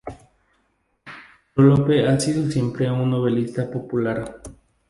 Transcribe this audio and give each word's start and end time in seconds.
Trollope 1.53 2.07
ha 2.07 2.19
sido 2.19 2.49
siempre 2.49 2.89
un 2.89 3.07
novelista 3.11 3.69
popular. 3.69 4.41